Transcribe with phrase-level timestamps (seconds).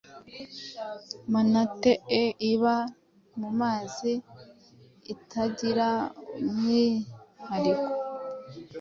[1.31, 2.75] manatee iba
[3.39, 4.11] mu mazi
[5.13, 5.87] ikagira
[6.49, 7.91] umwihariko